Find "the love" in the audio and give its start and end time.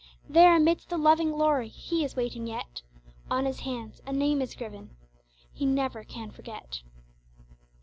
0.89-1.19